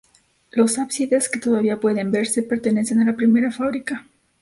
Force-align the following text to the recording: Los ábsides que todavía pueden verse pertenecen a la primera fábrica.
Los 0.49 0.79
ábsides 0.79 1.29
que 1.29 1.39
todavía 1.39 1.79
pueden 1.79 2.11
verse 2.11 2.41
pertenecen 2.41 3.01
a 3.01 3.05
la 3.05 3.15
primera 3.15 3.51
fábrica. 3.51 4.07